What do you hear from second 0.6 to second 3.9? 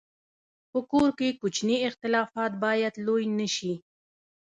په کور کې کوچني اختلافات باید لوی نه شي.